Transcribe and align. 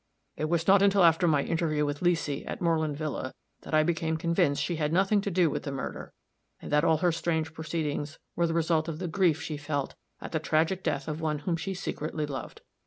It 0.35 0.45
was 0.49 0.67
not 0.67 0.81
until 0.81 1.03
after 1.03 1.27
my 1.27 1.43
interview 1.43 1.85
with 1.85 1.99
Leesy, 2.01 2.43
at 2.47 2.59
Moreland 2.59 2.97
villa, 2.97 3.35
that 3.61 3.75
I 3.75 3.83
became 3.83 4.17
convinced 4.17 4.63
she 4.63 4.77
had 4.77 4.91
nothing 4.91 5.21
to 5.21 5.29
do 5.29 5.47
with 5.51 5.61
the 5.61 5.71
murder, 5.71 6.11
and 6.59 6.71
that 6.71 6.83
all 6.83 6.97
her 6.97 7.11
strange 7.11 7.53
proceedings 7.53 8.17
were 8.35 8.47
the 8.47 8.55
result 8.55 8.87
of 8.87 8.97
the 8.97 9.07
grief 9.07 9.43
she 9.43 9.57
felt 9.57 9.93
at 10.19 10.31
the 10.31 10.39
tragic 10.39 10.81
death 10.81 11.07
of 11.07 11.21
one 11.21 11.37
whom 11.45 11.55
she 11.55 11.75
secretly 11.75 12.25
loved. 12.25 12.61